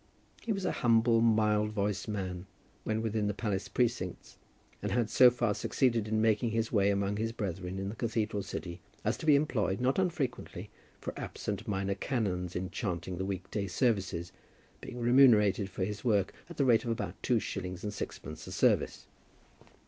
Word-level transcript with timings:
He 0.41 0.51
was 0.51 0.65
a 0.65 0.71
humble, 0.71 1.21
mild 1.21 1.69
voiced 1.69 2.07
man, 2.07 2.47
when 2.85 3.03
within 3.03 3.27
the 3.27 3.35
palace 3.35 3.67
precincts, 3.67 4.39
and 4.81 4.91
had 4.91 5.11
so 5.11 5.29
far 5.29 5.53
succeeded 5.53 6.07
in 6.07 6.19
making 6.23 6.49
his 6.49 6.71
way 6.71 6.89
among 6.89 7.17
his 7.17 7.31
brethren 7.31 7.77
in 7.77 7.89
the 7.89 7.95
cathedral 7.95 8.41
city 8.41 8.81
as 9.05 9.15
to 9.17 9.27
be 9.27 9.35
employed 9.35 9.79
not 9.79 9.99
unfrequently 9.99 10.71
for 10.99 11.13
absent 11.17 11.67
minor 11.67 11.93
canons 11.93 12.55
in 12.55 12.71
chanting 12.71 13.19
the 13.19 13.25
week 13.25 13.51
day 13.51 13.67
services, 13.67 14.31
being 14.81 14.99
remunerated 14.99 15.69
for 15.69 15.85
his 15.85 16.03
work 16.03 16.33
at 16.49 16.57
the 16.57 16.65
rate 16.65 16.83
of 16.83 16.89
about 16.89 17.21
two 17.21 17.39
shillings 17.39 17.83
and 17.83 17.93
sixpence 17.93 18.47
a 18.47 18.51
service. 18.51 19.05